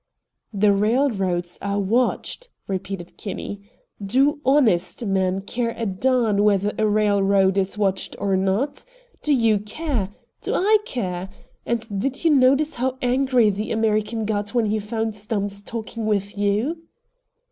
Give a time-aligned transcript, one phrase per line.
[0.51, 3.61] "The railroads are watched," repeated Kinney.
[4.03, 8.83] "Do HONEST men care a darn whether the railroad is watched or not?
[9.21, 10.09] Do you care?
[10.41, 11.29] Do I care?
[11.67, 16.35] And did you notice how angry the American got when he found Stumps talking with
[16.35, 16.81] you?"